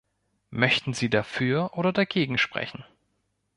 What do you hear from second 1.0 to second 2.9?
dafür oder dagegen sprechen?